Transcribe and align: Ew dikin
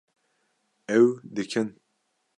Ew 0.97 1.05
dikin 1.35 1.69